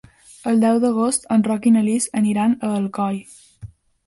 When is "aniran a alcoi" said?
2.23-3.23